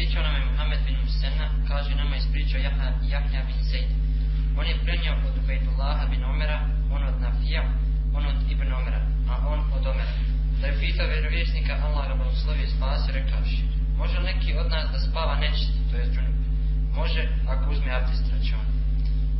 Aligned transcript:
ispričao 0.00 0.22
nam 0.22 0.34
je 0.34 0.46
Muhammed 0.50 0.80
bin 0.86 0.96
Musenna, 1.04 1.46
kaže 1.68 1.94
nama 1.94 2.16
ispričao 2.16 2.60
Jahja, 2.60 2.90
Jahja 3.12 3.42
bin 3.48 3.60
Zaid. 3.70 3.90
On 4.58 4.66
je 4.66 4.82
prenio 4.84 5.12
od 5.28 5.34
Ubejdullaha 5.40 6.06
bin 6.06 6.24
Omera, 6.24 6.58
on 6.94 7.02
od 7.10 7.20
Nafija, 7.20 7.62
on 8.16 8.26
od 8.26 8.38
Ibn 8.52 8.72
Omera, 8.78 9.00
a 9.30 9.32
on 9.52 9.60
od 9.76 9.86
Omera. 9.92 10.14
Da 10.60 10.66
je 10.66 10.80
pitao 10.80 11.06
vjerovjesnika 11.06 11.72
Allah 11.84 12.08
ga 12.08 12.14
blagoslovio 12.14 12.64
i 12.64 12.74
spasio, 12.76 13.14
rekaoši, 13.14 13.62
može 14.00 14.18
neki 14.20 14.50
od 14.60 14.68
nas 14.74 14.86
da 14.92 14.98
spava 14.98 15.34
nečist, 15.44 15.74
to 15.90 15.96
je 15.96 16.04
džunup? 16.12 16.36
Može, 16.98 17.22
ako 17.52 17.70
uzme 17.70 17.90
abdest 17.98 18.26
račun. 18.32 18.64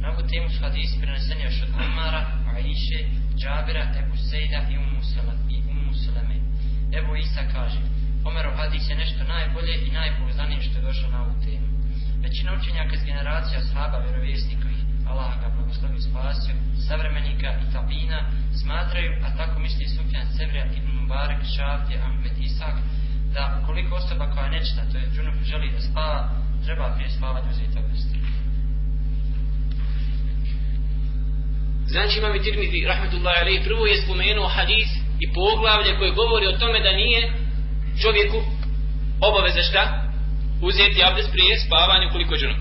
Na 0.01 0.07
ovu 0.13 0.23
temu 0.31 0.49
su 0.51 0.59
hadisi 0.65 1.01
preneseni 1.01 1.43
još 1.45 1.63
od 1.63 1.71
Umara, 1.85 2.23
Aiše, 2.55 3.01
Džabira, 3.41 3.85
Ebu 4.01 4.17
Sejda 4.29 4.61
i 4.73 4.75
Umu 4.79 5.95
Salame. 6.05 6.37
Ebu 6.99 7.17
Isa 7.17 7.43
kaže, 7.55 7.79
Omerov 8.25 8.55
hadis 8.57 8.91
je 8.91 8.97
nešto 8.97 9.25
najbolje 9.25 9.75
i 9.87 9.91
najpouznanije 9.91 10.61
što 10.63 10.79
je 10.79 10.87
došlo 10.89 11.09
na 11.11 11.23
ovu 11.25 11.35
temu. 11.45 11.67
Većina 12.23 12.51
učenjaka 12.59 12.95
iz 12.95 13.05
generacija 13.05 13.61
sahaba 13.61 13.99
vjerovjesnikovi, 13.99 14.77
Allah 15.11 15.33
ga 15.41 15.49
blagoslovi 15.55 16.01
spasio, 16.09 16.55
savremenika 16.89 17.51
i 17.63 17.73
tabina, 17.73 18.21
smatraju, 18.61 19.13
a 19.27 19.29
tako 19.39 19.61
misli 19.61 19.89
Sufjan 19.89 20.27
Sevrija, 20.37 20.65
Ibn 20.79 20.91
Mubarak, 20.99 21.43
Šafje, 21.55 21.97
Ahmed 22.09 22.35
Isak, 22.49 22.77
da 23.35 23.59
ukoliko 23.63 23.95
osoba 23.95 24.31
koja 24.33 24.45
je 24.45 24.51
nečita, 24.51 24.83
to 24.91 24.99
je 24.99 25.11
džunup, 25.15 25.37
želi 25.51 25.73
da 25.75 25.81
spava, 25.81 26.21
treba 26.65 26.95
prije 26.95 27.11
spavanja 27.11 27.51
uzeti 27.51 27.79
obdesti. 27.79 28.17
Znači 31.93 32.19
imam 32.19 32.35
i 32.35 32.43
Tirmidhi, 32.43 32.87
rahmetullahi 32.87 33.41
alaih, 33.43 33.61
prvo 33.65 33.87
je 33.87 34.03
spomenuo 34.03 34.49
hadis 34.49 34.91
i 35.25 35.27
poglavlje 35.33 35.99
koje 35.99 36.19
govori 36.21 36.47
o 36.47 36.59
tome 36.59 36.79
da 36.81 36.93
nije 36.93 37.40
čovjeku 38.03 38.39
obaveza 39.29 39.63
šta? 39.63 39.83
Uzeti 40.69 41.05
abdest 41.09 41.31
prije 41.33 41.55
spavanja 41.67 42.07
koliko 42.13 42.35
džunup. 42.37 42.61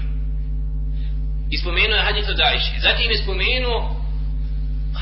I 1.53 1.57
spomenuo 1.57 1.97
je 1.97 2.07
hadis 2.09 2.29
od 2.29 2.39
Ajše. 2.41 2.73
Zatim 2.85 3.11
je 3.11 3.17
spomenuo 3.23 3.79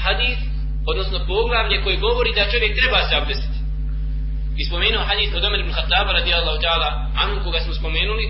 hadis, 0.03 0.39
odnosno 0.91 1.25
poglavlje 1.27 1.83
koje 1.83 2.03
govori 2.07 2.31
da 2.35 2.51
čovjek 2.51 2.73
treba 2.79 2.99
se 3.07 3.15
abdestiti. 3.15 3.57
I 4.59 4.65
spomenuo 4.65 5.07
hadis 5.09 5.29
od 5.33 5.43
Omer 5.45 5.59
ibn 5.59 5.73
Khattaba 5.77 6.11
radijallahu 6.19 6.59
ta'ala 6.65 6.89
anu 7.23 7.43
koga 7.43 7.59
smo 7.59 7.73
spomenuli, 7.73 8.25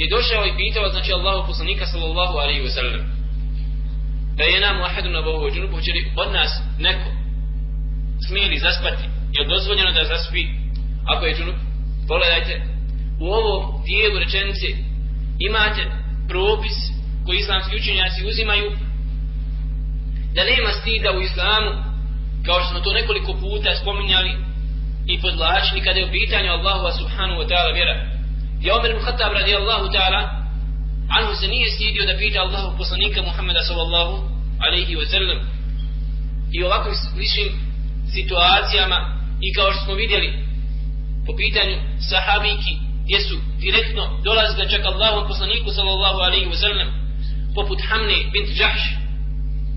je 0.00 0.12
došao 0.14 0.46
i 0.46 0.56
pitao, 0.60 0.88
znači 0.94 1.12
Allahu 1.12 1.46
poslanika 1.46 1.86
sallallahu 1.86 2.34
alaihi 2.42 2.62
wa 2.66 2.74
sallam, 2.78 3.02
da 4.36 4.44
je 4.44 4.60
nam 4.60 4.82
ahadu 4.82 5.10
na 5.10 5.22
bohu 5.22 5.50
džunubu, 5.50 5.76
hoće 5.76 5.92
li 5.92 6.10
od 6.16 6.32
nas 6.32 6.50
neko 6.78 7.10
smijeli 8.28 8.58
zaspati, 8.58 9.04
je 9.36 9.48
dozvoljeno 9.48 9.90
da 9.92 10.04
zaspi 10.04 10.61
ako 11.06 11.26
je 11.26 11.34
džunup, 11.34 11.56
Pogledajte, 12.08 12.54
u 13.20 13.26
ovom 13.38 13.82
dijelu 13.86 14.18
rečenice 14.18 14.68
imate 15.48 15.82
propis 16.28 16.76
koji 17.24 17.36
islamski 17.38 17.76
učenjaci 17.76 18.26
uzimaju 18.30 18.68
da 20.34 20.44
nema 20.44 20.70
stida 20.80 21.08
u 21.12 21.20
islamu 21.20 21.70
kao 22.46 22.60
što 22.60 22.68
smo 22.70 22.80
to 22.80 22.92
nekoliko 22.92 23.32
puta 23.44 23.70
spominjali 23.80 24.32
i 25.12 25.20
podlačili 25.20 25.84
kada 25.86 25.98
je 25.98 26.06
u 26.06 26.14
pitanju 26.18 26.50
Allahu 26.50 26.98
subhanahu 26.98 27.40
wa 27.42 27.48
ta'ala 27.50 27.70
vjera. 27.74 27.94
I 28.62 28.70
Omer 28.70 28.90
ibn 28.90 29.04
Khattab 29.04 29.32
radi 29.32 29.54
Allahu 29.54 29.86
ta'ala 29.94 30.22
anhu 31.18 31.32
se 31.40 31.46
nije 31.48 31.70
stidio 31.70 32.04
da 32.06 32.18
pita 32.18 32.38
Allahu 32.40 32.76
poslanika 32.78 33.22
Muhammeda 33.22 33.62
sallallahu 33.68 34.14
alaihi 34.66 34.96
wa 35.00 35.06
sallam 35.14 35.38
i 36.56 36.64
ovakvim 36.64 36.94
sličnim 36.94 37.50
situacijama 38.14 38.98
i 39.46 39.48
kao 39.56 39.72
što 39.72 39.84
smo 39.84 39.94
vidjeli 39.94 40.28
po 41.26 41.32
pitanju 41.40 41.76
sahabiki 42.10 42.74
gdje 43.04 43.20
su 43.20 43.34
direktno 43.64 44.04
dolazile 44.24 44.70
čak 44.70 44.82
Allahom 44.84 45.28
poslaniku 45.28 45.70
sallallahu 45.70 46.18
alaihi 46.26 46.48
wa 46.52 46.58
sallam 46.64 46.88
poput 47.54 47.78
Hamne 47.88 48.18
bint 48.32 48.48
Džahš 48.58 48.82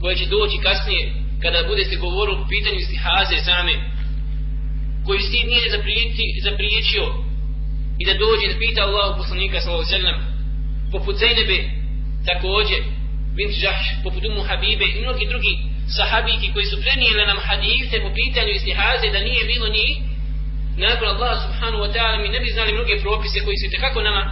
koja 0.01 0.15
će 0.15 0.25
doći 0.25 0.57
kasnije 0.67 1.03
kada 1.43 1.67
budete 1.67 1.95
govorili 1.95 2.37
po 2.41 2.47
pitanju 2.53 2.79
istihaze 2.79 3.37
same 3.49 3.75
koji 5.05 5.19
stid 5.27 5.45
nije 5.51 5.67
zapriječio 6.47 7.05
i 8.01 8.03
da 8.07 8.13
dođe 8.23 8.45
da 8.51 8.59
pita 8.59 8.81
Allahu 8.87 9.17
poslanika 9.21 9.57
sallallahu 9.59 9.87
alaihi 9.87 9.97
wa 9.97 10.01
sallam 10.01 10.19
poput 10.93 11.15
Zainebe 11.21 11.57
također 12.29 12.79
bint 13.35 13.53
Džahš 13.61 13.85
poput 14.03 14.23
Umu 14.25 14.41
Habibe 14.49 14.85
i 14.89 15.01
mnogi 15.03 15.25
drugi 15.31 15.53
sahabiki 15.97 16.53
koji 16.53 16.65
su 16.65 16.81
prenijeli 16.83 17.23
nam 17.31 17.39
hadifte 17.49 17.95
po 18.05 18.09
pitanju 18.19 18.51
istihaze 18.53 19.07
da 19.13 19.19
nije 19.27 19.43
bilo 19.51 19.67
njih 19.77 19.93
nakon 20.77 21.07
Allah 21.07 21.33
subhanahu 21.45 21.83
wa 21.83 21.91
ta'ala 21.93 22.17
mi 22.21 22.29
ne 22.29 22.39
bi 22.39 22.53
znali 22.53 22.73
mnoge 22.73 23.01
propise 23.01 23.39
koji 23.45 23.57
su 23.57 23.71
tekako 23.71 24.01
nama 24.01 24.23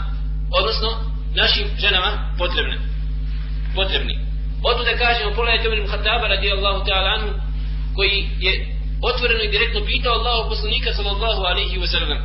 odnosno 0.60 0.90
našim 1.36 1.68
ženama 1.78 2.10
potrebne. 2.38 2.78
Potrebni. 3.76 4.16
Oto 4.64 4.84
da 4.84 4.98
kažemo 4.98 5.36
pogledajte 5.36 5.68
Omer 5.68 5.82
Muhattaba 5.82 6.28
radijallahu 6.28 6.86
ta'ala 6.88 7.10
anhu 7.18 7.32
koji 7.96 8.30
je 8.40 8.54
otvoreno 9.02 9.44
i 9.44 9.52
direktno 9.52 9.86
pitao 9.86 10.14
Allahu 10.14 10.50
poslanika 10.50 10.94
sallallahu 10.94 11.42
alaihi 11.52 11.78
wa 11.78 11.88
sallam. 11.88 12.20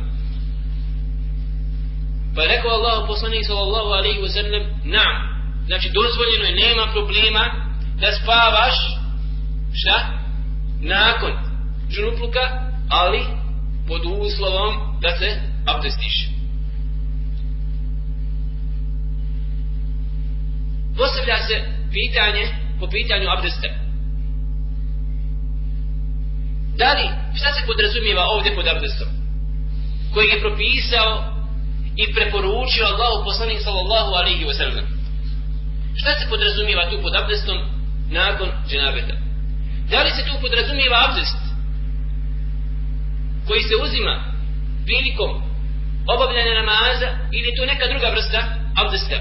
Pa 2.35 2.41
je 2.41 2.47
rekao 2.47 2.71
Allahu 2.71 3.07
poslanik 3.07 3.45
sallallahu 3.47 3.89
alaihi 3.99 4.19
wa 4.21 4.31
sallam 4.33 4.63
naam. 4.83 5.15
Znači 5.67 5.89
dozvoljeno 5.99 6.45
je 6.45 6.67
nema 6.67 6.85
problema 6.91 7.43
da 8.01 8.11
spavaš 8.11 8.75
šta? 9.73 9.97
Nakon 10.81 11.31
džunupluka 11.91 12.39
ali 12.89 13.21
pod 13.89 14.01
uslovom 14.05 14.71
da 15.01 15.09
se 15.19 15.29
abdestiš. 15.65 16.15
Postavlja 20.97 21.37
se 21.47 21.55
pitanje 21.95 22.43
po 22.79 22.87
pitanju 22.87 23.27
abdesta. 23.37 23.69
Da 26.79 26.89
li, 26.97 27.07
šta 27.39 27.49
se 27.53 27.67
podrazumijeva 27.69 28.23
ovdje 28.35 28.55
pod 28.55 28.67
abdestom? 28.67 29.07
Koji 30.13 30.27
je 30.27 30.41
propisao 30.45 31.11
i 32.01 32.13
preporučio 32.15 32.85
Allahu 32.91 33.25
poslanik 33.29 33.59
sallallahu 33.61 34.11
alaihi 34.19 34.45
wa 34.45 34.55
sallam. 34.61 34.85
Šta 35.99 36.11
se 36.19 36.29
podrazumijeva 36.29 36.89
tu 36.89 37.01
pod 37.01 37.13
abdestom 37.15 37.57
nakon 38.11 38.49
dženabeta? 38.69 39.15
Da 39.91 40.03
li 40.03 40.09
se 40.09 40.23
tu 40.27 40.33
podrazumijeva 40.41 40.97
abdest 41.07 41.48
koji 43.49 43.63
se 43.69 43.75
uzima 43.85 44.15
prilikom 44.87 45.31
obavljanja 46.13 46.53
namaza 46.61 47.09
ili 47.37 47.55
to 47.55 47.61
neka 47.71 47.85
druga 47.91 48.07
vrsta 48.15 48.41
abdesta. 48.81 49.17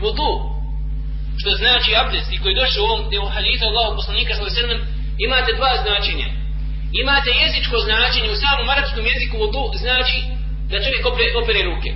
Vudu, 0.00 0.32
što 1.40 1.50
znači 1.60 1.90
abdest 2.02 2.28
i 2.32 2.40
koji 2.40 2.52
je 2.52 2.60
došao 2.62 2.82
u 2.82 2.88
ovom 2.88 3.02
delu 3.10 3.28
haditha 3.36 3.64
Allahu 3.68 3.92
poslanika 3.98 4.32
sallallahu 4.34 4.84
imate 5.26 5.50
dva 5.58 5.72
značenja. 5.84 6.28
Imate 7.02 7.30
jezičko 7.42 7.76
značenje 7.86 8.28
u 8.30 8.40
samom 8.44 8.66
arapskom 8.74 9.04
jeziku 9.12 9.34
vudu 9.42 9.64
znači 9.84 10.18
da 10.70 10.84
čovjek 10.84 11.02
opere, 11.10 11.30
opere 11.42 11.60
ruke. 11.70 11.90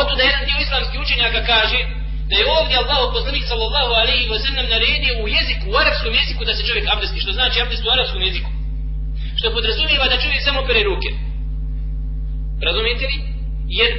Oto 0.00 0.12
da 0.18 0.22
jedan 0.22 0.44
dio 0.48 0.58
islamskih 0.64 0.98
učenjaka 1.04 1.40
kaže 1.52 1.80
da 2.28 2.34
je 2.38 2.50
ovdje 2.58 2.76
Allahu 2.82 3.06
poslanik 3.16 3.44
sallallahu 3.50 3.92
alaihi 4.00 4.28
wa 4.32 4.38
sallam 4.44 4.66
naredio 4.74 5.14
u 5.22 5.26
jeziku, 5.36 5.64
u 5.68 5.76
arapskom 5.82 6.12
jeziku 6.20 6.42
da 6.48 6.52
se 6.54 6.66
čovjek 6.68 6.86
abdesti, 6.92 7.22
što 7.24 7.32
znači 7.38 7.56
abdest 7.64 7.82
u 7.84 7.92
arapskom 7.96 8.22
jeziku 8.28 8.53
što 9.38 9.54
podrazumijeva 9.56 10.06
da 10.08 10.22
čovjek 10.22 10.42
samo 10.44 10.66
pere 10.68 10.82
ruke. 10.90 11.10
Razumijete 12.66 13.04
li? 13.10 13.18
Jer 13.78 13.90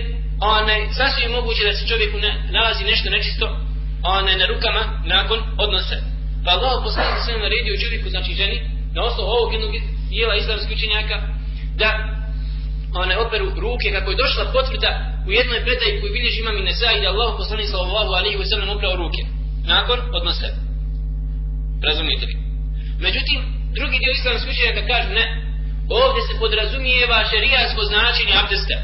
onaj, 0.57 0.81
sasvim 0.99 1.31
moguće 1.37 1.63
da 1.69 1.73
se 1.73 1.87
čovjeku 1.91 2.17
ne, 2.25 2.31
nalazi 2.55 2.83
nešto 2.91 3.07
nečisto 3.09 3.45
onaj, 4.17 4.35
na 4.37 4.45
rukama 4.51 4.83
nakon 5.15 5.39
odnose. 5.63 5.97
Pa 6.43 6.49
Allah 6.55 6.75
poslanik 6.85 7.19
sve 7.21 7.33
naredio 7.45 7.81
čovjeku, 7.83 8.07
znači 8.09 8.31
ženi, 8.41 8.57
na 8.95 8.99
osnovu 9.07 9.29
ovog 9.35 9.49
jednog 9.53 9.71
dijela 10.09 10.35
islamskih 10.35 10.77
učenjaka, 10.77 11.17
da 11.81 11.89
one 13.03 13.17
operu 13.17 13.47
ruke 13.65 13.87
kako 13.95 14.11
je 14.11 14.21
došla 14.23 14.51
potvrda 14.55 14.91
u 15.27 15.31
jednoj 15.31 15.59
predaji 15.65 15.99
koju 15.99 16.13
bilježi 16.13 16.39
imam 16.41 16.57
i 16.57 16.67
nesa 16.69 16.89
i 16.91 17.01
da 17.01 17.07
Allah 17.13 17.29
poslanik 17.41 17.67
sallallahu 17.69 18.11
alaihi 18.19 18.37
wa 18.41 18.47
sallam 18.49 18.69
oprao 18.69 18.95
ruke 19.01 19.21
nakon 19.73 19.99
odnose 20.17 20.47
razumijete 21.87 22.25
li 22.29 22.35
međutim 23.05 23.39
drugi 23.77 23.97
dio 24.01 24.11
islamskih 24.17 24.51
učenjaka 24.53 24.81
kaže 24.91 25.09
ne, 25.19 25.25
ovdje 26.01 26.21
se 26.27 26.33
podrazumijeva 26.41 27.19
šerijasko 27.31 27.81
značenje 27.91 28.33
abdesta. 28.41 28.77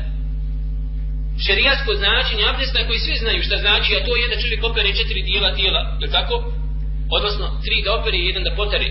Šerijasko 1.45 1.91
značenje 2.01 2.43
abdesta 2.51 2.87
koji 2.87 2.99
svi 2.99 3.15
znaju 3.23 3.41
šta 3.47 3.55
znači, 3.65 3.89
a 3.95 4.05
to 4.05 4.11
je 4.15 4.31
da 4.31 4.41
čovjek 4.41 4.61
opere 4.63 4.89
četiri 4.99 5.21
dijela 5.29 5.49
tijela, 5.57 5.81
je 6.03 6.07
tako? 6.17 6.35
Odnosno, 7.17 7.45
tri 7.65 7.77
da 7.85 7.89
opere 7.99 8.17
i 8.17 8.27
jedan 8.29 8.43
da 8.43 8.57
potare. 8.61 8.89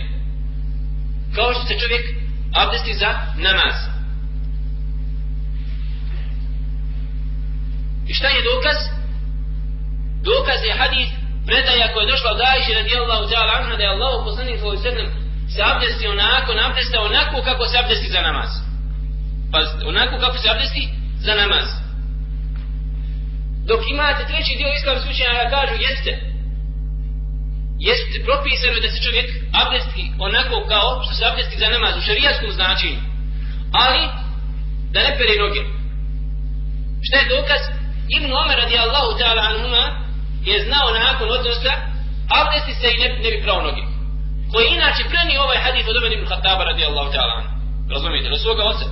Kao 1.37 1.49
što 1.55 1.63
se 1.67 1.75
čovjek 1.83 2.05
abdesti 2.63 2.93
za 3.03 3.11
namaz. 3.47 3.77
I 8.11 8.13
šta 8.15 8.29
je 8.29 8.47
dokaz? 8.53 8.79
Dokaz 10.31 10.61
je 10.69 10.79
hadis 10.81 11.09
predaja 11.47 11.93
koja 11.93 12.03
je 12.05 12.11
došla 12.13 12.31
od 12.35 12.41
Ajše 12.53 12.73
radijallahu 12.81 13.25
ta'ala 13.33 13.53
anha 13.59 13.75
da 13.77 13.83
je 13.83 13.95
Allah 13.95 14.15
poslanik 14.27 14.57
sallallahu 14.59 14.83
alaihi 14.83 14.97
sallam 14.97 15.20
se 15.55 15.61
abdesti 15.63 16.07
onako, 16.07 16.51
abdesta 16.69 17.01
onako 17.01 17.43
kako 17.43 17.65
se 17.67 17.79
abdesti 17.79 18.09
za 18.17 18.21
namaz. 18.21 18.51
Pa 19.53 19.59
onako 19.89 20.19
kako 20.19 20.39
se 20.39 20.49
abdesti 20.51 20.89
za 21.27 21.35
namaz. 21.35 21.69
Dok 23.69 23.81
imate 23.91 24.23
treći 24.31 24.59
dio 24.59 24.71
islamskih 24.79 25.11
učenjaka 25.11 25.51
kažu 25.57 25.75
jeste. 25.87 26.13
Jeste 27.89 28.17
propisano 28.27 28.79
da 28.85 28.89
se 28.91 29.05
čovjek 29.07 29.29
abdesti 29.63 30.05
onako 30.27 30.55
kao 30.73 30.89
što 31.05 31.13
se 31.15 31.23
abdesti 31.31 31.61
za 31.63 31.69
namaz 31.75 31.93
u 31.97 32.07
šarijaskom 32.07 32.51
značenju. 32.59 33.01
Ali 33.83 34.03
da 34.93 34.99
ne 35.07 35.13
pere 35.19 35.35
noge. 35.45 35.63
Šta 37.07 37.17
je 37.19 37.31
dokaz? 37.37 37.63
Ibn 38.17 38.31
Omer 38.43 38.57
radijallahu 38.65 39.11
ta'ala 39.21 39.43
anhuma 39.53 39.85
je 40.49 40.65
znao 40.67 40.89
nakon 41.05 41.29
odnosa 41.37 41.73
abdesti 42.41 42.75
se 42.81 42.87
i 42.95 43.01
ne, 43.03 43.09
ne 43.23 43.31
bi 43.31 43.43
prao 43.45 43.63
noge. 43.63 43.90
Koji 44.53 44.67
inače 44.69 45.03
preni 45.13 45.35
ovaj 45.45 45.59
hadis 45.65 45.85
od 45.89 45.97
Umar 45.97 46.13
ibn 46.13 46.27
Khattaba 46.31 46.63
radijallahu 46.71 47.11
ta'ala 47.15 47.33
anhuma. 47.37 47.61
Razumijete? 47.95 48.29
Do 48.29 48.39
svoga 48.45 48.63
oca. 48.73 48.87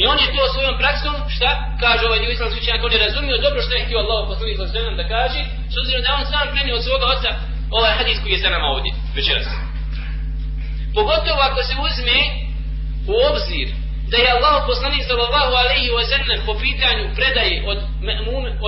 I 0.00 0.02
on 0.10 0.18
je 0.22 0.28
to 0.34 0.42
svojom 0.54 0.76
praksom, 0.82 1.14
šta? 1.36 1.50
Kaže 1.82 2.02
ovaj 2.06 2.20
dio 2.20 2.30
islamski 2.30 2.60
učenjak, 2.60 2.84
on 2.84 2.92
je 2.92 3.06
razumio 3.06 3.44
dobro 3.46 3.60
što 3.62 3.72
je 3.74 3.84
htio 3.84 3.98
Allah 4.04 4.20
poslani 4.30 4.56
sa 4.56 4.96
da 5.00 5.04
kaže, 5.14 5.40
s 5.72 5.74
obzirom 5.80 6.02
da 6.02 6.16
on 6.18 6.24
sam 6.30 6.46
prenio 6.54 6.76
od 6.76 6.84
svoga 6.84 7.06
oca 7.14 7.30
ovaj 7.78 7.92
hadis 7.98 8.18
koji 8.20 8.32
je 8.32 8.44
za 8.44 8.50
nama 8.54 8.66
ovdje, 8.74 8.92
večeras. 9.18 9.46
Pogotovo 10.96 11.40
ako 11.48 11.60
se 11.68 11.74
uzme 11.86 12.18
u 13.12 13.14
obzir 13.30 13.68
da 14.10 14.16
je 14.16 14.32
Allah 14.36 14.56
poslanik 14.70 15.02
sallallahu 15.10 15.52
alaihi 15.62 15.90
wa 15.98 16.04
sallam 16.12 16.38
po 16.46 16.54
pitanju 16.64 17.04
predaje 17.18 17.54
od, 17.70 17.78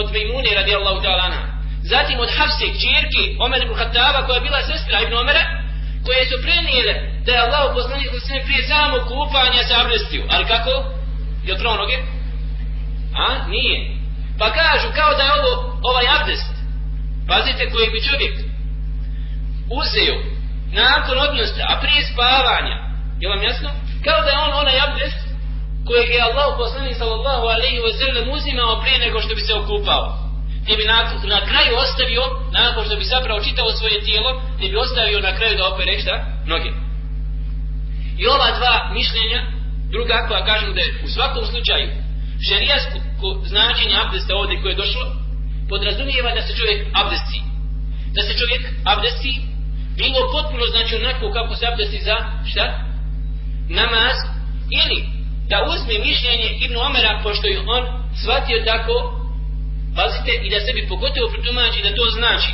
od 0.01 0.07
Mejmune 0.13 0.51
radi 0.59 0.73
Allahu 0.75 1.01
ta'ala 1.05 1.23
anha. 1.29 1.43
Zatim 1.93 2.21
od 2.21 2.31
Hafse, 2.37 2.67
čirki 2.83 3.23
Omer 3.45 3.63
ibn 3.63 3.75
Khattaba 3.75 4.27
koja 4.27 4.37
je 4.37 4.47
bila 4.49 4.61
sestra 4.63 5.01
ibn 5.01 5.15
Omera, 5.15 5.45
koje 6.07 6.23
su 6.31 6.37
prenijele 6.45 6.95
da 7.25 7.31
je 7.33 7.43
Allah 7.47 7.63
poslanik 7.77 8.11
sa 8.27 8.35
prije 8.47 8.63
samo 8.73 8.97
kupanja 9.11 9.63
se 9.69 9.75
abdestio. 9.83 10.23
Ali 10.33 10.45
kako? 10.53 10.73
Je 11.47 11.53
li 11.55 11.63
noge? 11.83 11.99
A? 13.27 13.29
Nije. 13.53 13.77
Pa 14.39 14.47
kažu 14.61 14.89
kao 14.99 15.11
da 15.19 15.23
je 15.25 15.37
ovo, 15.39 15.53
ovaj 15.91 16.07
abdest. 16.17 16.53
Pazite 17.29 17.71
koji 17.73 17.87
bi 17.95 18.07
čovjek 18.09 18.35
uzeo 19.81 20.17
nakon 20.83 21.17
odnosta, 21.27 21.63
a 21.71 21.81
prije 21.83 22.01
spavanja. 22.13 22.77
Je 23.21 23.29
vam 23.33 23.43
jasno? 23.49 23.69
Kao 24.05 24.21
da 24.25 24.31
je 24.31 24.43
on 24.47 24.53
onaj 24.63 24.81
abdest 24.87 25.21
kojeg 25.87 26.09
je 26.11 26.27
Allah 26.29 26.49
poslanik 26.63 26.97
sallallahu 26.97 27.45
alaihi 27.55 27.81
wa 27.87 27.93
sallam 28.01 28.27
uzimao 28.37 28.81
prije 28.83 28.99
nego 28.99 29.21
što 29.21 29.35
bi 29.35 29.41
se 29.41 29.55
okupao 29.55 30.30
gdje 30.62 30.77
bi 30.77 30.85
na, 30.85 30.99
na 31.35 31.41
kraju 31.49 31.73
ostavio, 31.85 32.23
nakon 32.53 32.85
što 32.85 32.97
bi 32.97 33.05
zapravo 33.05 33.45
čitao 33.47 33.73
svoje 33.73 34.05
tijelo, 34.07 34.31
gdje 34.57 34.69
bi 34.71 34.77
ostavio 34.77 35.21
na 35.21 35.33
kraju 35.37 35.57
da 35.57 35.69
opere 35.73 36.01
šta? 36.03 36.15
Noge. 36.47 36.71
I 38.21 38.27
ova 38.27 38.49
dva 38.59 38.75
mišljenja 38.99 39.41
Druga 39.95 40.27
koja 40.29 40.45
kažem 40.45 40.75
da 40.75 40.81
je 40.81 40.95
u 41.07 41.09
svakom 41.09 41.45
slučaju 41.47 41.89
šerijasko 42.49 42.99
značenje 43.53 43.97
abdesta 44.05 44.37
ovdje 44.37 44.61
koje 44.61 44.73
je 44.73 44.83
došlo 44.85 45.05
podrazumijeva 45.69 46.31
da 46.35 46.43
se 46.43 46.57
čovjek 46.59 46.81
abdesti. 47.01 47.41
Da 48.15 48.23
se 48.23 48.33
čovjek 48.41 48.62
abdesti 48.93 49.33
bilo 50.01 50.21
potpuno 50.35 50.65
znači 50.75 50.93
onako 50.97 51.33
kako 51.33 51.55
se 51.57 51.67
abdesti 51.73 51.99
za 52.09 52.17
šta? 52.51 52.67
Namaz 53.69 54.17
ili 54.81 55.01
da 55.51 55.67
uzme 55.73 55.95
mišljenje 56.09 56.49
Ibn 56.65 56.77
Omera 56.87 57.21
pošto 57.23 57.47
je 57.47 57.61
on 57.77 57.85
shvatio 58.21 58.59
tako 58.71 58.95
pazite 59.97 60.33
i 60.45 60.51
da 60.53 60.59
sebi 60.67 60.89
pogotovo 60.93 61.33
pritumači 61.35 61.85
da 61.87 61.97
to 61.99 62.05
znači. 62.19 62.51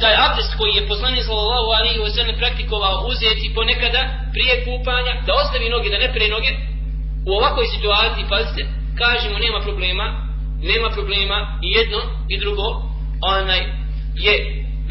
Taj 0.00 0.14
abdest 0.26 0.52
koji 0.58 0.72
je 0.74 0.88
poslanik 0.92 1.24
sallallahu 1.24 1.68
alejhi 1.78 2.00
ve 2.04 2.10
sellem 2.16 2.36
praktikovao 2.42 2.96
uzeti 3.10 3.54
ponekada 3.56 4.02
prije 4.34 4.54
kupanja 4.66 5.12
da 5.26 5.32
ostavi 5.42 5.68
noge 5.74 5.88
da 5.90 5.98
ne 6.04 6.08
pre 6.14 6.26
noge 6.34 6.52
u 7.28 7.30
ovakvoj 7.38 7.66
situaciji 7.74 8.30
pazite 8.34 8.62
kažemo 9.00 9.36
nema 9.38 9.60
problema 9.66 10.06
nema 10.70 10.88
problema 10.96 11.38
i 11.66 11.68
jedno 11.78 12.00
i 12.32 12.34
drugo 12.42 12.66
onaj 13.36 13.62
je 14.24 14.34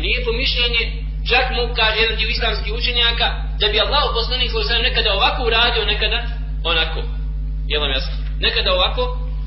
lijepo 0.03 0.31
mišljenje 0.41 0.83
čak 1.29 1.45
mu 1.55 1.63
kaže 1.79 1.97
jedan 2.01 2.17
dio 2.17 2.29
islamskih 2.35 2.73
učenjaka 2.73 3.27
da 3.59 3.65
bi 3.71 3.83
Allah 3.85 4.03
poslanik 4.17 4.49
sallallahu 4.49 4.73
alejhi 4.73 4.89
nekada 4.89 5.09
ovako 5.13 5.39
uradio 5.43 5.85
nekada 5.85 6.19
onako. 6.63 6.99
Je 7.67 7.79
vam 7.79 7.91
jasno? 7.91 8.15
Nekada 8.39 8.73
ovako 8.73 9.03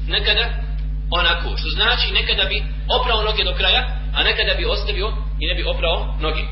nekada 0.08 0.44
onako 1.10 1.56
što 1.56 1.68
znači 1.68 2.12
nekada 2.12 2.44
bi 2.44 2.64
oprao 2.98 3.22
noge 3.22 3.44
do 3.44 3.54
kraja 3.54 3.82
a 4.16 4.22
nekada 4.22 4.54
bi 4.58 4.64
ostavio 4.74 5.08
i 5.40 5.46
ne 5.46 5.54
bi 5.54 5.64
oprao 5.72 5.98
noge. 6.20 6.44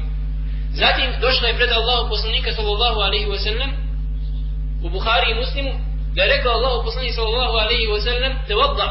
Zatim 0.80 1.08
došla 1.20 1.48
je 1.48 1.58
pred 1.60 1.70
Allahu 1.72 2.08
poslanika 2.08 2.50
sallallahu 2.52 2.98
alaihi 3.06 3.26
wa 3.26 3.38
sallam 3.46 3.70
u 4.84 4.88
Buhari 4.90 5.28
i 5.30 5.40
Muslimu 5.42 5.72
da 6.14 6.22
je 6.22 6.32
rekao 6.36 6.52
Allahu 6.52 6.84
poslanika 6.86 7.14
sallallahu 7.14 7.54
alaihi 7.64 7.86
wa 7.94 8.00
sallam 8.06 8.32
te 8.46 8.54
vodda 8.54 8.86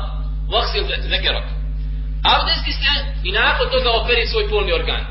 vaksil 0.54 0.84
zekerak. 1.14 1.48
Abdesti 2.34 2.72
se 2.72 2.92
i 3.24 3.32
nakon 3.32 3.68
toga 3.72 3.90
operi 3.92 4.28
svoj 4.28 4.50
polni 4.50 4.74
organ. 4.74 5.04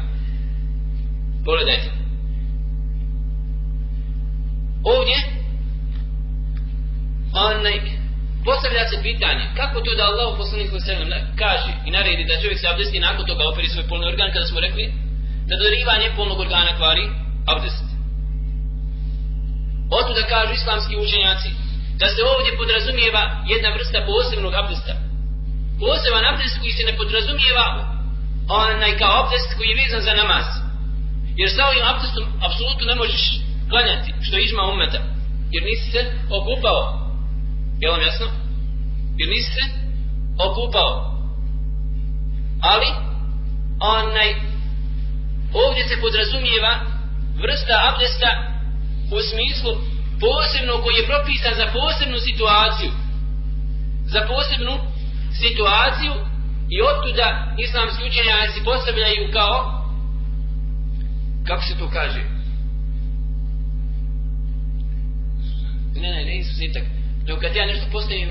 Pogledajte. 1.45 1.89
Ovdje 4.85 5.17
onaj 7.33 8.02
postavlja 8.47 8.85
se 8.91 8.97
pitanje 9.09 9.45
kako 9.59 9.77
to 9.85 9.91
da 9.99 10.05
Allah 10.11 10.29
poslanik 10.41 10.69
sallallahu 10.71 11.37
kaže 11.43 11.71
i 11.87 11.91
naredi 11.97 12.25
da 12.31 12.41
čovjek 12.43 12.59
se 12.61 12.71
abdesti 12.73 13.05
nakon 13.07 13.25
toga 13.27 13.43
operi 13.51 13.69
svoj 13.69 13.89
polni 13.89 14.07
organ 14.13 14.33
kada 14.35 14.47
smo 14.47 14.61
rekli 14.67 14.85
da 15.49 15.55
dorivanje 15.63 16.09
polnog 16.17 16.39
organa 16.47 16.73
kvari 16.79 17.05
abdest. 17.55 17.85
Oto 19.99 20.11
da 20.19 20.31
kažu 20.35 20.53
islamski 20.55 20.95
učenjaci 21.05 21.51
da 22.01 22.07
se 22.15 22.21
ovdje 22.33 22.59
podrazumijeva 22.61 23.23
jedna 23.53 23.69
vrsta 23.77 23.99
posebnog 24.11 24.55
abdesta. 24.63 24.95
Poseban 25.81 26.25
abdest 26.31 26.57
koji 26.61 26.73
se 26.77 26.85
ne 26.89 26.95
podrazumijeva 27.01 27.67
onaj 28.49 28.93
kao 29.01 29.13
abdest 29.23 29.51
koji 29.57 29.69
je 29.69 29.81
vezan 29.83 30.03
za 30.09 30.15
namaz. 30.23 30.47
Jer 31.41 31.49
sa 31.51 31.63
ovim 31.71 31.85
abdestom 31.93 32.25
apsolutno 32.47 32.85
ne 32.87 32.97
možeš 33.03 33.25
klanjati 33.71 34.09
što 34.25 34.37
je 34.37 34.45
izma 34.45 34.63
umeta. 34.75 35.01
Jer 35.55 35.63
nisi 35.71 35.87
se 35.95 36.01
okupao 36.39 37.02
Je 37.83 37.91
vam 37.91 38.03
jasno? 38.03 38.27
Jer 39.19 39.29
nisi 39.29 39.51
se 39.57 39.65
okupao. 40.49 40.95
Ali, 42.73 42.89
onaj, 43.81 44.31
ovdje 45.65 45.83
se 45.89 46.01
podrazumijeva 46.01 46.73
vrsta 47.43 47.75
abdesta 47.89 48.31
u 49.17 49.19
smislu 49.31 49.73
posebno 50.25 50.75
koji 50.83 50.95
je 50.97 51.09
propisan 51.11 51.55
za 51.61 51.67
posebnu 51.79 52.19
situaciju. 52.29 52.93
Za 54.15 54.21
posebnu 54.33 54.75
situaciju 55.43 56.13
i 56.75 56.77
otuda 56.93 57.29
islamski 57.65 58.03
učenjaci 58.11 58.65
postavljaju 58.65 59.33
kao 59.33 59.57
kako 61.47 61.63
se 61.63 61.79
to 61.79 61.89
kaže? 61.91 62.23
Ne, 65.95 66.11
ne, 66.11 66.25
ne, 66.25 66.39
izuzetak. 66.39 67.02
Nego 67.27 67.41
kad 67.41 67.57
ja 67.57 67.67
nešto 67.67 67.87
postavim 67.93 68.31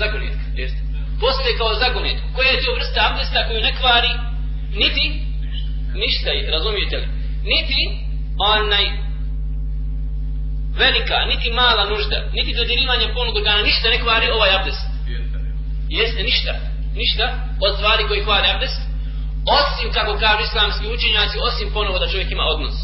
zagonetka, 0.00 0.44
jeste. 0.54 0.80
Postavi 1.20 1.58
kao 1.58 1.80
zagonet. 1.84 2.18
Koja 2.34 2.48
je 2.50 2.62
to 2.62 2.74
vrsta 2.78 3.00
abdesta 3.08 3.46
koju 3.46 3.60
ne 3.60 3.72
kvari 3.80 4.12
niti 4.82 5.04
ništa, 6.02 6.30
razumijete 6.56 6.96
li? 6.96 7.06
Niti 7.52 7.80
onaj 8.54 8.84
velika, 10.82 11.18
niti 11.32 11.48
mala 11.60 11.84
nužda, 11.92 12.18
niti 12.32 12.56
dodirivanje 12.58 13.14
polnog 13.14 13.36
organa, 13.36 13.62
ništa 13.62 13.88
ne 13.88 13.98
kvari 14.04 14.26
ovaj 14.36 14.50
abdest. 14.58 14.84
Jeste, 15.88 16.22
ništa. 16.22 16.52
Ništa 17.00 17.24
od 17.66 17.72
stvari 17.76 18.02
koji 18.08 18.24
kvari 18.24 18.46
abdest. 18.54 18.80
Osim, 19.60 19.88
kako 19.92 20.18
kažu 20.24 20.42
islamski 20.44 20.84
učenjaci, 20.94 21.36
osim 21.48 21.68
ponovo 21.76 21.98
da 21.98 22.10
čovjek 22.12 22.30
ima 22.30 22.44
odnos. 22.54 22.76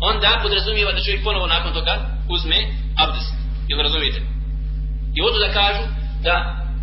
Onda 0.00 0.40
podrazumijeva 0.42 0.92
da 0.92 1.04
čovjek 1.04 1.24
ponovo 1.24 1.46
nakon 1.46 1.72
toga 1.72 1.94
uzme 2.28 2.58
abdest. 3.04 3.32
Jel 3.68 3.82
razumijete? 3.82 4.33
I 5.16 5.22
odu 5.22 5.38
da 5.38 5.52
kažu 5.52 5.82
da 6.22 6.34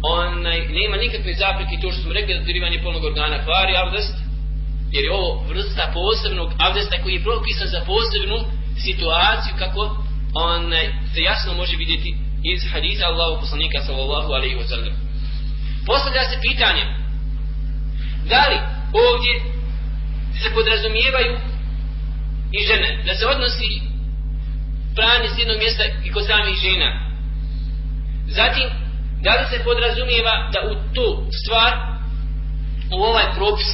onaj, 0.04 0.60
nema 0.68 0.98
nikakve 0.98 1.34
zapreke 1.34 1.82
to 1.82 1.92
što 1.92 2.02
smo 2.02 2.14
rekli 2.14 2.34
da 2.34 2.44
dirivanje 2.44 2.84
polnog 2.84 3.04
organa 3.04 3.44
kvari 3.46 3.74
abdest, 3.84 4.16
jer 4.92 5.04
je 5.04 5.14
ovo 5.14 5.46
vrsta 5.50 5.92
posebnog 5.94 6.50
abdesta 6.58 7.02
koji 7.04 7.14
je 7.14 7.24
propisan 7.24 7.68
za 7.68 7.82
posebnu 7.92 8.38
situaciju 8.86 9.54
kako 9.60 9.82
onaj, 10.34 10.86
se 11.14 11.22
jasno 11.22 11.54
može 11.54 11.76
vidjeti 11.78 12.16
iz 12.44 12.62
hadisa 12.72 13.06
Allahu 13.08 13.42
poslanika 13.42 13.80
sallallahu 13.88 14.30
alaihi 14.34 14.56
wa 14.56 14.68
sallam. 14.68 14.94
Postavlja 15.86 16.24
se 16.24 16.38
pitanje 16.42 16.84
da 18.32 18.42
li 18.50 18.58
ovdje 19.06 19.34
se 20.42 20.54
podrazumijevaju 20.54 21.34
i 22.52 22.60
žene, 22.68 23.04
da 23.06 23.16
se 23.16 23.28
odnosi 23.28 23.82
pranje 24.96 25.28
s 25.30 25.40
jednog 25.40 25.58
mjesta 25.58 25.84
i 26.06 26.12
kod 26.12 26.26
samih 26.28 26.56
žena, 26.66 27.11
Zatim, 28.36 28.68
da 29.24 29.32
li 29.38 29.46
se 29.50 29.64
podrazumijeva 29.64 30.34
da 30.54 30.60
u 30.72 30.74
tu 30.96 31.08
stvar, 31.42 31.72
u 32.96 32.98
ovaj 33.04 33.28
propis, 33.38 33.72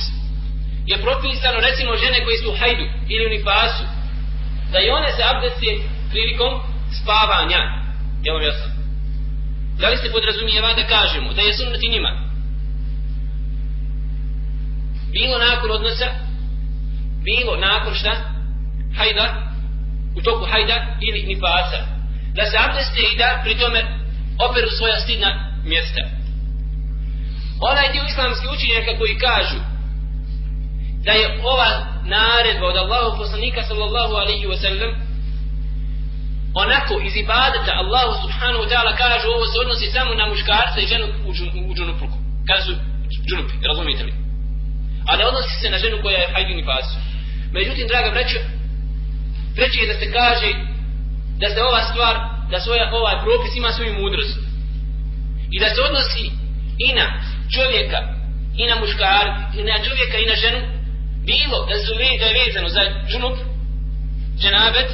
je 0.91 0.97
propisano 1.05 1.59
recimo 1.67 1.91
žene 2.03 2.23
koje 2.23 2.37
su 2.37 2.49
u 2.49 2.57
hajdu 2.59 2.85
ili 3.09 3.25
u 3.25 3.33
nifasu, 3.35 3.83
da 4.71 4.79
i 4.79 4.89
one 4.89 5.09
se 5.11 5.23
abdestije 5.31 5.73
prilikom 6.11 6.53
spavanja. 7.01 7.59
Je 8.23 8.33
vam 8.33 8.41
jasno? 8.41 8.71
Da 9.79 9.89
li 9.89 9.97
se 9.97 10.11
podrazumijeva 10.11 10.73
da 10.73 10.83
kažemo 10.95 11.33
da 11.33 11.41
je 11.41 11.53
sunnet 11.53 11.83
i 11.83 11.89
njima? 11.89 12.11
Bilo 15.11 15.37
nakon 15.37 15.71
odnosa, 15.71 16.07
bilo 17.23 17.55
nakon 17.55 17.93
šta? 17.93 18.13
Hajda, 18.97 19.25
u 20.17 20.21
toku 20.21 20.45
hajda 20.51 20.97
ili 21.01 21.23
nifasa. 21.23 21.79
Da 22.35 22.45
se 22.45 22.57
abdeste 22.57 23.01
i 23.13 23.17
da 23.17 23.41
pri 23.43 23.57
tome 23.57 23.96
operu 24.45 24.69
svoja 24.77 24.99
stidna 24.99 25.29
mjesta. 25.65 26.01
Onaj 27.69 27.91
dio 27.91 28.03
islamski 28.09 28.47
učenjaka 28.55 28.91
koji 28.99 29.23
kažu 29.27 29.59
da 31.05 31.11
je 31.11 31.27
ova 31.53 31.69
naredba 32.15 32.65
od 32.67 32.77
Allahu 32.77 33.17
poslanika 33.17 33.61
sallallahu 33.63 34.13
alaihi 34.21 34.45
wa 34.47 34.57
sallam 34.61 34.91
onako 36.63 36.93
iz 37.07 37.15
ibadeta 37.15 37.71
Allahu 37.83 38.13
subhanahu 38.23 38.61
wa 38.63 38.69
ta'ala 38.71 38.91
kaže 39.03 39.25
ovo 39.27 39.45
se 39.45 39.59
odnosi 39.63 39.93
samo 39.95 40.11
na 40.13 40.25
muškarca 40.31 40.79
i 40.81 40.89
ženu 40.91 41.07
u, 41.27 41.33
džun, 41.33 41.49
u 41.69 41.73
džunupluku. 41.75 42.17
Kada 42.47 42.61
su 42.65 42.73
džunupi, 43.27 43.53
razumijete 43.69 44.03
li? 44.03 44.13
A 45.09 45.11
ne 45.17 45.23
odnosi 45.29 45.53
se 45.61 45.69
na 45.69 45.77
ženu 45.77 45.97
koja 46.01 46.17
je 46.17 46.31
hajdini 46.33 46.65
pasu. 46.65 46.95
Međutim, 47.51 47.87
draga 47.87 48.09
braćo, 48.15 48.39
preći 49.55 49.77
je 49.79 49.87
da 49.91 49.95
se 49.99 50.11
kaže 50.11 50.49
da 51.41 51.47
se 51.49 51.63
ova 51.63 51.81
stvar, 51.89 52.15
da 52.51 52.59
svoj 52.59 52.79
ovaj 52.91 53.15
propis 53.25 53.55
ima 53.55 53.71
svoju 53.71 53.93
mudrost. 53.93 54.37
I 55.51 55.59
da 55.59 55.67
se 55.69 55.81
odnosi 55.87 56.25
i 56.87 56.87
na 56.99 57.05
čovjeka, 57.55 57.99
i 58.61 58.63
na 58.69 58.75
muškar, 58.81 59.25
i 59.59 59.61
na 59.63 59.77
čovjeka, 59.85 60.17
i 60.19 60.29
na 60.31 60.35
ženu, 60.43 60.59
bilo 61.25 61.57
da 61.69 61.75
su 61.79 61.91
da 62.19 62.25
je 62.25 62.37
vezano 62.41 62.69
za 62.69 62.83
džunup, 63.09 63.37
dženabet, 64.41 64.89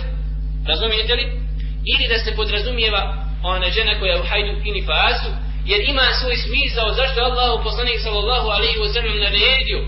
razumijete 0.68 1.14
li? 1.16 1.44
ili 1.92 2.08
da 2.08 2.18
se 2.20 2.36
podrazumijeva 2.36 3.02
ona 3.44 3.70
žena 3.70 4.00
koja 4.00 4.14
je 4.14 4.22
u 4.22 4.28
hajdu 4.30 4.54
i 4.66 4.72
nifasu, 4.72 5.30
jer 5.66 5.80
ima 5.90 6.06
svoj 6.20 6.36
smisao 6.46 6.94
zašto 7.00 7.20
je 7.20 7.26
Allah 7.26 7.60
poslanik 7.64 8.00
sallallahu 8.04 8.48
alaihi 8.56 8.80
wa 8.84 8.94
sallam 8.94 9.18
naredio 9.20 9.80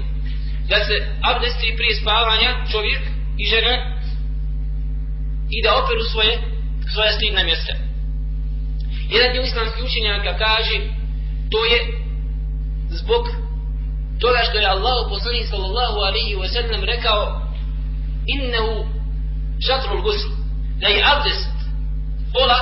da 0.70 0.78
se 0.86 0.96
abdesti 1.32 1.76
prije 1.78 1.96
spavanja 2.02 2.50
čovjek 2.72 3.02
i 3.38 3.46
žena 3.46 3.74
i 5.56 5.58
da 5.64 5.70
operu 5.82 6.04
svoje 6.12 6.34
svoja 6.94 7.12
stidna 7.12 7.44
mjesta. 7.44 7.74
Jedan 9.10 9.32
dio 9.32 9.42
islamski 9.42 9.82
učenjaka 9.84 10.38
kaže 10.38 10.76
to 11.52 11.60
je 11.72 11.80
zbog 12.90 13.24
toga 14.20 14.40
što 14.48 14.58
je 14.58 14.74
Allah 14.76 14.98
poslanik 15.10 15.46
sallallahu 15.48 15.98
alaihi 16.08 16.36
wa 16.36 16.48
sallam 16.56 16.84
rekao 16.84 17.22
innehu 18.26 18.86
šatrul 19.68 20.02
gusl 20.02 20.30
da 20.82 20.88
je 20.88 21.06
abdest 21.14 21.56
pola 22.34 22.60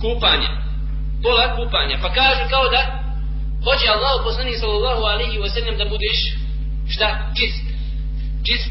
kupanja. 0.00 0.50
Pola 1.22 1.56
kupanja. 1.56 1.96
Pa 2.02 2.08
kaže 2.12 2.42
kao 2.50 2.64
da 2.74 2.82
hoće 3.64 3.86
Allah 3.96 4.14
poslanik 4.24 4.56
sallallahu 4.58 5.02
alaihi 5.12 5.38
wa 5.38 5.48
sallam 5.54 5.76
da 5.78 5.84
budeš 5.84 6.18
šta? 6.94 7.08
Čist. 7.36 7.64
Čist. 8.46 8.68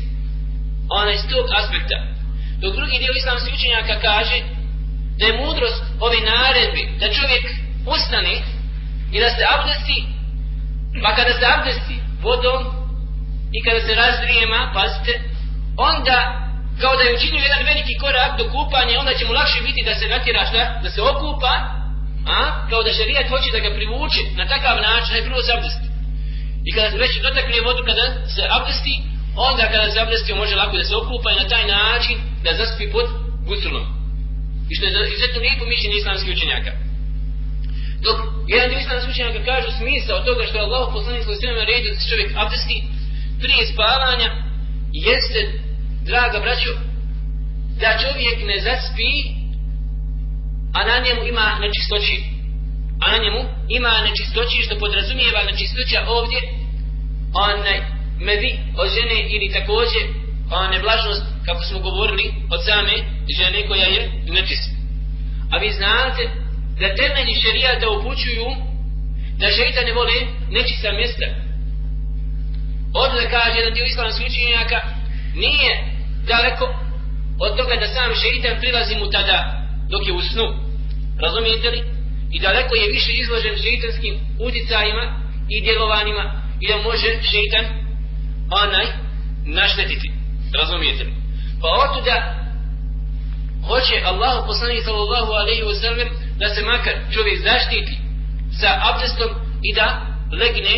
onaj 0.90 1.16
iz 1.16 1.22
aspekta. 1.60 2.13
Dok 2.64 2.76
drugi 2.76 2.98
dio 3.00 3.14
islamskih 3.22 3.54
učenjaka 3.54 3.96
kaže 4.08 4.38
da 5.20 5.26
je 5.26 5.38
mudrost 5.42 5.84
ove 6.06 6.20
naredbi 6.32 6.84
da 7.00 7.14
čovjek 7.18 7.44
ustane 7.96 8.36
i 9.14 9.20
da 9.24 9.30
se 9.30 9.44
abdesti 9.56 9.98
pa 11.04 11.16
kada 11.16 11.34
se 11.40 11.46
abdesti 11.56 11.96
vodom 12.24 12.62
i 13.56 13.60
kada 13.66 13.80
se 13.86 13.92
razvijema, 14.04 14.60
pazite, 14.78 15.14
onda 15.78 16.18
kao 16.82 16.94
da 16.98 17.04
je 17.04 17.16
učinio 17.18 17.48
jedan 17.48 17.64
veliki 17.72 17.96
korak 18.04 18.32
do 18.40 18.46
kupanja, 18.56 19.00
onda 19.00 19.14
će 19.18 19.26
mu 19.26 19.34
lakše 19.40 19.60
biti 19.68 19.82
da 19.88 19.94
se 20.00 20.06
natjera 20.14 20.44
šta? 20.50 20.64
Da 20.84 20.90
se 20.90 21.02
okupa, 21.12 21.54
a? 22.38 22.40
kao 22.70 22.82
da 22.84 22.92
šarijat 22.98 23.28
hoće 23.34 23.50
da 23.56 23.60
ga 23.66 23.76
privuče 23.78 24.22
na 24.40 24.46
takav 24.54 24.76
način, 24.88 25.12
da 25.12 25.18
je 25.20 25.28
prvo 25.30 25.42
se 25.46 25.52
abdesti. 25.58 25.88
I 26.68 26.70
kada 26.76 26.88
se 26.92 26.98
već 27.04 27.12
dotakne 27.26 27.60
vodu, 27.68 27.82
kada 27.90 28.06
se 28.36 28.44
abdesti, 28.58 28.96
onda 29.50 29.64
kada 29.74 29.88
se 29.92 30.00
abdesti, 30.04 30.40
može 30.42 30.56
lako 30.56 30.76
da 30.82 30.86
se 30.90 30.96
okupa 31.02 31.30
i 31.32 31.40
na 31.42 31.46
taj 31.54 31.66
način 31.78 32.18
da 32.44 32.52
zaspi 32.60 32.86
pod 32.96 33.08
gusulom. 33.50 33.86
I 34.70 34.76
što 34.76 34.86
je 34.86 34.92
izuzetno 35.10 35.40
lijepo 35.42 35.66
mišljenje 35.66 35.98
islamskih 35.98 36.34
učenjaka. 36.36 36.72
Dok 38.06 38.18
jedan 38.54 38.70
dio 38.70 38.80
islamskih 38.84 39.12
učenjaka 39.14 39.40
kažu 39.52 39.70
smisao 39.80 40.26
toga 40.28 40.44
što 40.46 40.58
je 40.58 40.66
Allah 40.66 40.84
poslanik 40.96 41.24
svoj 41.24 41.38
svema 41.40 41.64
redio 41.72 41.94
da 41.94 42.00
se 42.00 42.10
čovjek 42.12 42.30
abdesti 42.44 42.78
prije 43.42 43.64
spavanja, 43.74 44.30
jeste 45.08 45.42
draga 46.10 46.38
braćo, 46.46 46.72
da 47.82 47.90
čovjek 48.04 48.38
ne 48.50 48.58
zaspi, 48.68 49.12
a 50.78 50.80
na 50.90 50.96
njemu 51.06 51.22
ima 51.32 51.46
nečistoći. 51.64 52.16
A 53.04 53.06
na 53.14 53.18
njemu 53.24 53.42
ima 53.78 53.94
nečistoći, 54.08 54.58
što 54.66 54.80
podrazumijeva 54.84 55.42
nečistoća 55.50 56.00
ovdje, 56.18 56.40
onaj 57.48 57.80
mevi 58.28 58.52
od 58.82 58.88
žene 58.96 59.18
ili 59.34 59.54
također 59.58 60.04
Pa 60.50 60.68
neblažnost, 60.68 61.24
kako 61.46 61.64
smo 61.64 61.80
govorili, 61.80 62.34
od 62.54 62.60
same 62.66 62.96
žene 63.38 63.68
koja 63.68 63.86
je 63.86 64.12
nečista. 64.28 64.72
A 65.52 65.58
vi 65.58 65.70
znate 65.72 66.24
da 66.80 66.96
temelji 66.96 67.42
šerijata 67.44 67.90
upućuju 67.90 68.48
da 69.40 69.48
šeitan 69.58 69.86
ne 69.86 69.94
vole 69.94 70.18
nečista 70.50 70.92
mjesta. 70.92 71.28
Odle 72.94 73.22
da 73.22 73.30
kaže 73.30 73.58
jedan 73.58 73.74
dio 73.74 73.86
islamskih 73.86 74.28
učenjaka, 74.28 74.80
nije 75.36 75.72
daleko 76.28 76.66
od 77.40 77.58
toga 77.58 77.76
da 77.76 77.88
sam 77.88 78.10
šeitan 78.22 78.60
prilazi 78.60 78.96
mu 78.96 79.08
tada 79.10 79.40
dok 79.92 80.08
je 80.08 80.14
u 80.14 80.22
snu. 80.22 80.48
Razumijete 81.24 81.70
li? 81.70 81.82
I 82.32 82.40
daleko 82.40 82.76
je 82.76 82.92
više 82.92 83.12
izložen 83.14 83.56
šeitanskim 83.64 84.14
uticajima 84.40 85.06
i 85.50 85.62
djelovanjima 85.62 86.42
i 86.62 86.68
da 86.68 86.78
može 86.78 87.10
šeitan 87.32 87.66
onaj 88.64 88.86
naštetiti. 89.46 90.13
Razumijete 90.60 91.04
li? 91.04 91.14
Pa 91.62 91.68
oto 91.84 92.02
da 92.02 92.16
hoće 93.68 93.96
Allah 94.06 94.44
poslanik 94.48 94.84
sallallahu 94.84 95.32
alaihi 95.42 95.64
wa 95.64 95.76
sallam 95.82 96.10
da 96.40 96.48
se 96.50 96.62
makar 96.72 96.96
čovjek 97.14 97.38
zaštiti 97.44 97.94
sa 98.60 98.70
abdestom 98.90 99.30
i 99.68 99.74
da 99.74 99.88
legne 100.42 100.78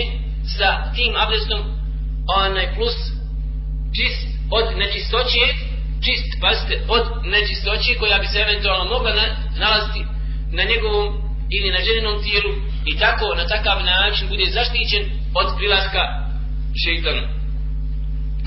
sa 0.57 0.69
tim 0.95 1.11
abdestom 1.23 1.61
onaj 2.41 2.75
plus 2.75 2.97
čist 3.95 4.21
od 4.57 4.77
nečistoće, 4.77 5.43
čist, 6.05 6.29
pazite, 6.41 6.75
od 6.87 7.05
nečistoće 7.33 7.91
koja 7.99 8.17
bi 8.19 8.27
se 8.27 8.39
eventualno 8.39 8.85
mogla 8.93 9.11
na, 9.13 9.25
nalaziti 9.61 10.01
na 10.57 10.63
njegovom 10.71 11.07
ili 11.55 11.69
na 11.71 11.81
ženinom 11.87 12.23
tijelu 12.23 12.51
i 12.85 12.97
tako 12.97 13.25
na 13.35 13.45
takav 13.47 13.77
način 13.83 14.27
bude 14.27 14.45
zaštićen 14.57 15.03
od 15.39 15.47
prilaska 15.57 16.03
šeitanu. 16.83 17.34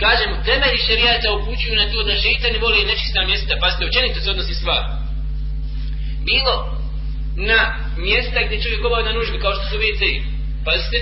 Kažemo, 0.03 0.35
temelji 0.45 0.87
šerijata 0.87 1.33
upućuju 1.33 1.75
na 1.77 1.87
to 1.93 2.03
da 2.09 2.23
šeitani 2.25 2.59
vole 2.59 2.89
nečista 2.91 3.21
mjesta, 3.27 3.55
pa 3.61 3.71
ste 3.71 3.87
učenito 3.87 4.21
se 4.21 4.31
odnosi 4.31 4.55
stvar. 4.55 4.83
Bilo 6.29 6.55
na 7.37 7.61
mjesta 7.97 8.39
gdje 8.47 8.63
čovjek 8.63 8.85
obavlja 8.85 9.13
nužbe, 9.13 9.39
kao 9.39 9.53
što 9.55 9.65
su 9.71 9.77
WC, 9.85 10.03
pazite, 10.67 10.99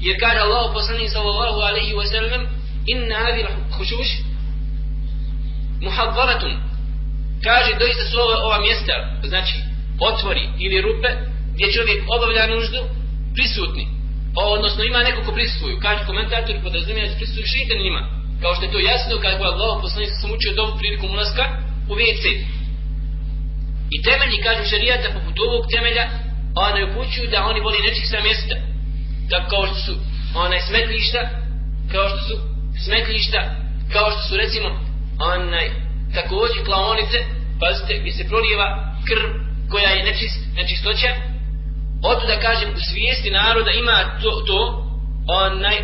jer 0.00 0.14
kaže 0.20 0.38
Allah 0.38 0.64
poslanik 0.76 1.10
sallallahu 1.10 1.60
alaihi 1.68 1.94
wa 2.00 2.06
sallam, 2.12 2.42
inna 2.92 3.16
hadi 3.24 3.42
hušuš 3.76 4.10
muhadzaratun 5.80 6.54
kaže 7.44 7.70
doista 7.78 8.04
su 8.10 8.16
ova, 8.20 8.36
ova 8.46 8.60
mjesta 8.60 8.94
znači 9.24 9.56
otvori 10.00 10.44
ili 10.58 10.82
rupe 10.86 11.08
gdje 11.54 11.72
čovjek 11.72 12.00
obavlja 12.16 12.46
nuždu 12.46 12.80
prisutni. 13.34 13.86
O, 14.36 14.42
odnosno 14.56 14.84
ima 14.84 14.98
neko 14.98 15.22
ko 15.24 15.32
prisutuju 15.32 15.80
kaže 15.82 16.06
komentator 16.06 16.56
podrazumije 16.62 17.08
da 17.08 17.14
prisutuju 17.14 17.46
šeitan 17.46 17.78
njima 17.82 18.19
kao 18.42 18.54
što 18.54 18.64
je 18.64 18.72
to 18.72 18.78
jasno 18.78 19.14
kako 19.26 19.42
je 19.44 19.52
Allah 19.52 19.72
poslanik 19.82 20.10
sam 20.20 20.30
učio 20.36 20.58
dobu 20.58 20.72
prilikom 20.78 21.10
ulaska 21.10 21.44
u 21.90 21.94
WC. 22.00 22.24
I 23.94 23.96
temelji 24.06 24.44
kažu 24.46 24.62
šarijata 24.70 25.08
poput 25.16 25.36
ovog 25.46 25.64
temelja 25.74 26.04
ona 26.66 26.80
upućuju 26.86 27.30
da 27.30 27.46
oni 27.50 27.60
voli 27.60 27.86
nečista 27.86 28.18
mjesta. 28.28 28.54
Tako 29.30 29.46
kao 29.52 29.66
što 29.66 29.78
su 29.86 29.92
onaj 30.44 30.60
smetlišta 30.68 31.20
kao 31.92 32.08
što 32.08 32.18
su 32.18 32.34
smetlišta, 32.84 33.40
kao 33.92 34.10
što 34.10 34.22
su 34.28 34.36
recimo 34.36 34.68
onaj, 35.18 35.66
također 36.14 36.64
klaonice, 36.64 37.18
pazite, 37.60 37.98
gdje 37.98 38.12
se 38.12 38.28
prolijeva 38.28 38.68
krv 39.08 39.24
koja 39.70 39.90
je 39.90 40.04
nečist, 40.04 40.38
nečistoća, 40.56 41.10
oto 42.02 42.26
da 42.26 42.40
kažem, 42.40 42.70
u 42.76 42.80
svijesti 42.90 43.30
naroda 43.30 43.70
ima 43.70 43.98
to, 44.22 44.30
to 44.48 44.60
onaj, 45.26 45.78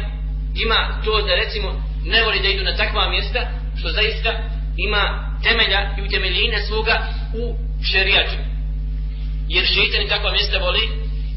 ima 0.64 1.00
to 1.04 1.22
da 1.22 1.34
recimo 1.34 1.68
ne 2.12 2.22
voli 2.24 2.42
da 2.42 2.48
idu 2.48 2.64
na 2.64 2.76
takva 2.76 3.10
mjesta, 3.10 3.40
što 3.78 3.88
zaista 3.88 4.30
ima 4.76 5.02
temelja 5.42 5.80
i 5.98 6.02
utemeljine 6.02 6.58
svoga 6.68 6.96
u 7.42 7.44
šerijatu. 7.90 8.36
Jer 9.48 9.64
šeitan 9.66 10.02
i 10.02 10.08
takva 10.08 10.30
mjesta 10.32 10.58
voli 10.58 10.84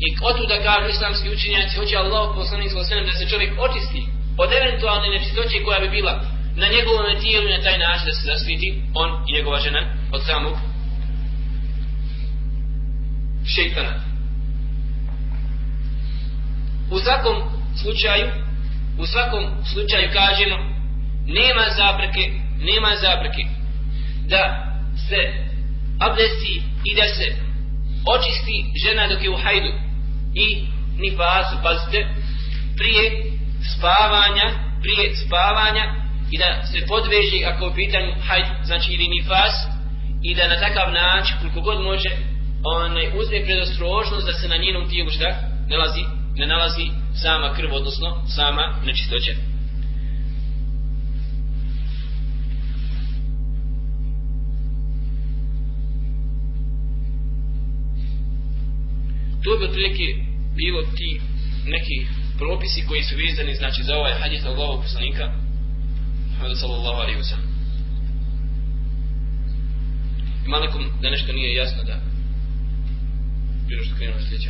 i 0.05 0.07
otuda 0.29 0.63
kažu 0.63 0.89
islamski 0.89 1.29
učinjaci 1.29 1.77
hoće 1.77 1.95
Allah 1.97 2.25
poslanik 2.35 2.71
da 3.05 3.13
se 3.13 3.29
čovjek 3.31 3.51
očisti 3.65 4.01
od 4.37 4.49
eventualne 4.59 5.07
nečistoće 5.09 5.63
koja 5.65 5.79
bi 5.79 5.89
bila 5.89 6.13
na 6.55 6.67
njegovom 6.67 7.21
tijelu 7.21 7.47
i 7.47 7.55
na 7.57 7.63
taj 7.63 7.77
način 7.77 8.05
da 8.05 8.13
se 8.13 8.25
zasviti 8.31 8.81
on 8.93 9.09
i 9.27 9.33
njegova 9.33 9.59
žena 9.59 9.81
od 10.11 10.21
samog 10.25 10.55
šeitana. 13.55 14.09
u 16.91 16.99
svakom 16.99 17.35
slučaju 17.81 18.27
u 18.99 19.05
svakom 19.05 19.43
slučaju 19.73 20.09
kažemo 20.13 20.57
nema 21.27 21.65
zapreke 21.77 22.23
nema 22.61 22.95
zapreke 22.95 23.43
da 24.27 24.43
se 25.07 25.21
abdesti 25.99 26.61
i 26.85 26.95
da 26.95 27.05
se 27.15 27.25
očisti 28.15 28.65
žena 28.83 29.07
dok 29.07 29.23
je 29.23 29.29
u 29.29 29.37
hajdu. 29.43 29.71
I 30.33 30.65
nifasu 30.97 31.55
pazite 31.63 32.07
prije 32.77 33.05
spavanja 33.75 34.47
prije 34.81 35.15
spavanja 35.15 35.85
i 36.31 36.37
da 36.37 36.49
se 36.71 36.87
podveže 36.87 37.45
ako 37.45 37.67
u 37.67 37.73
pitanju 37.73 38.11
hajd 38.27 38.45
znači 38.63 38.91
ili 38.93 39.07
nifas 39.07 39.55
i 40.23 40.35
da 40.35 40.47
na 40.47 40.59
takav 40.59 40.91
način 40.91 41.35
koliko 41.39 41.61
god 41.61 41.81
može 41.81 42.09
onaj 42.63 43.07
uzme 43.19 43.45
predostrožnost 43.45 44.25
da 44.27 44.33
se 44.33 44.47
na 44.47 44.57
njenom 44.57 44.89
tijelu 44.89 45.09
šta? 45.09 45.29
Nalazi 45.69 46.18
ne 46.39 46.47
nalazi 46.47 46.85
sama 47.13 47.53
krv, 47.53 47.73
odnosno 47.73 48.07
sama 48.27 48.75
nečistoća. 48.85 49.31
To 59.43 59.57
bi 59.57 59.65
otprilike 59.65 60.05
bilo 60.55 60.81
ti 60.97 61.21
neki 61.65 62.07
propisi 62.37 62.85
koji 62.87 63.03
su 63.03 63.15
vezani 63.15 63.55
znači 63.55 63.83
za 63.83 63.95
ovaj 63.95 64.13
hadis 64.21 64.45
Allahovog 64.45 64.81
poslanika 64.81 65.25
Muhammed 66.31 66.57
sallallahu 66.57 67.01
alaihi 67.01 67.19
wa 67.19 67.29
sallam. 67.29 67.49
Ima 70.45 70.59
nekom 70.59 70.83
da 71.01 71.09
nešto 71.09 71.33
nije 71.33 71.55
jasno 71.55 71.83
da 71.83 71.95
bilo 73.67 73.83
što 73.83 73.95
krenuo 73.95 74.19
sljedeći 74.19 74.49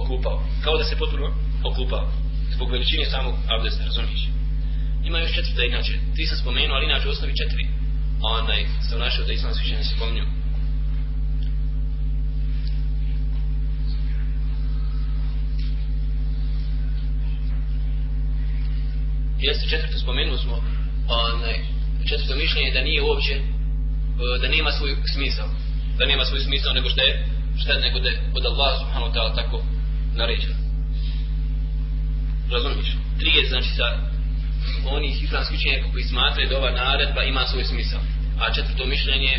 Okupao. 0.00 0.42
Kao 0.64 0.76
da 0.78 0.84
se 0.84 0.96
potpuno 0.96 1.26
okupao. 1.64 2.10
Zbog 2.54 2.70
veličine 2.70 3.04
samog 3.04 3.34
abdesta, 3.48 3.84
razumiješ? 3.84 4.28
Ima 5.04 5.18
još 5.18 5.34
četvrta, 5.34 5.64
inače, 5.64 5.92
ti 6.14 6.26
sam 6.26 6.38
spomenuo, 6.38 6.76
ali 6.76 6.86
inače 6.86 7.08
u 7.08 7.10
osnovi 7.10 7.36
četiri. 7.36 7.64
A 8.24 8.26
onaj, 8.42 8.66
sam 8.88 8.98
našao 8.98 9.24
da 9.24 9.32
islam 9.32 9.54
sviđa 9.54 9.82
se 9.82 9.94
spominju. 9.96 10.24
Jeste 19.40 19.68
četvrto 19.68 19.98
spomenuo 19.98 20.38
smo, 20.38 20.56
onaj, 21.08 21.58
četvrto 22.08 22.34
mišljenje 22.34 22.70
da 22.70 22.80
nije 22.82 23.02
uopće 23.02 23.34
da 24.42 24.48
nema 24.48 24.70
svoj 24.72 24.96
smisao 25.14 25.48
da 25.98 26.06
nema 26.06 26.24
svoj 26.24 26.40
smisao 26.40 26.72
nego 26.72 26.88
što 26.88 27.00
je 27.02 27.24
šta 27.60 27.72
je 27.72 27.80
nego 27.80 27.98
da 27.98 28.08
je 28.08 28.20
od 28.38 28.44
Allah 28.46 28.70
subhanahu 28.80 29.10
wa 29.10 29.14
ta'ala 29.14 29.34
tako 29.34 29.62
naređeno 30.20 30.56
razumiješ 32.52 32.90
tri 33.18 33.30
je 33.38 33.48
znači 33.48 33.70
sa 33.78 33.88
onih 34.96 35.22
islamskih 35.22 35.58
učenjaka 35.58 35.92
koji 35.92 36.04
smatraju 36.04 36.48
da 36.48 36.58
ova 36.58 36.70
naredba 36.70 37.22
ima 37.24 37.42
svoj 37.46 37.64
smisao 37.64 38.00
a 38.42 38.54
četvrto 38.54 38.86
mišljenje 38.86 39.34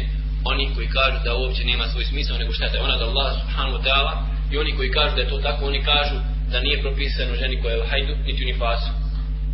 oni 0.51 0.65
koji 0.75 0.87
kažu 0.87 1.17
da 1.25 1.35
uopće 1.35 1.63
nema 1.65 1.85
svoj 1.87 2.05
smisao 2.05 2.37
nego 2.37 2.53
šta 2.53 2.65
je 2.65 2.81
ona 2.81 2.97
da 2.97 3.05
Allah 3.05 3.29
subhanahu 3.41 3.77
wa 3.77 3.83
ta'ala 3.87 4.13
i 4.51 4.57
oni 4.57 4.71
koji 4.77 4.89
kažu 4.91 5.15
da 5.15 5.21
je 5.21 5.29
to 5.29 5.37
tako 5.37 5.65
oni 5.65 5.83
kažu 5.83 6.15
da 6.51 6.61
nije 6.61 6.81
propisano 6.81 7.35
ženi 7.35 7.61
koja 7.61 7.73
je 7.73 7.81
u 7.81 7.89
hajdu 7.89 8.13
niti 8.27 8.43
u 8.43 8.49
nifasu 8.51 8.91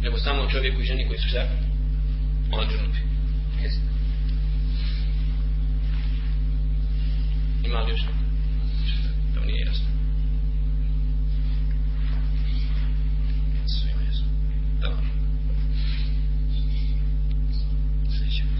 nego 0.03 0.17
samo 0.17 0.49
čovjeku 0.49 0.81
i 0.81 0.85
ženi 0.85 1.07
koji 1.07 1.19
su 1.19 1.27
šta 1.27 1.43
on 2.51 2.67
yes. 3.63 3.75
Ima 7.65 7.79
li 7.79 7.91
još? 7.91 8.01
To 9.35 9.45
nije 9.45 9.65
jasno. 9.65 9.94